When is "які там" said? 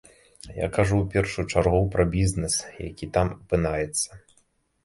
2.89-3.27